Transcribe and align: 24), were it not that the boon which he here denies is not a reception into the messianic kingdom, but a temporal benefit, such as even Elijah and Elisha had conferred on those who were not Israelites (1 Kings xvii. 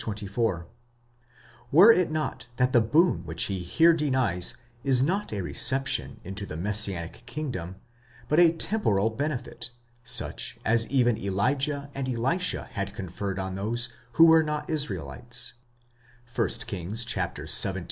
24), 0.03 0.65
were 1.71 1.91
it 1.91 2.09
not 2.09 2.47
that 2.55 2.73
the 2.73 2.81
boon 2.81 3.23
which 3.23 3.43
he 3.43 3.59
here 3.59 3.93
denies 3.93 4.55
is 4.83 5.03
not 5.03 5.31
a 5.31 5.43
reception 5.43 6.19
into 6.23 6.43
the 6.43 6.57
messianic 6.57 7.21
kingdom, 7.27 7.75
but 8.27 8.39
a 8.39 8.51
temporal 8.51 9.11
benefit, 9.11 9.69
such 10.03 10.57
as 10.65 10.89
even 10.89 11.19
Elijah 11.19 11.91
and 11.93 12.09
Elisha 12.09 12.67
had 12.73 12.95
conferred 12.95 13.37
on 13.37 13.53
those 13.53 13.89
who 14.13 14.25
were 14.25 14.41
not 14.41 14.67
Israelites 14.67 15.53
(1 16.35 16.47
Kings 16.65 17.07
xvii. 17.07 17.79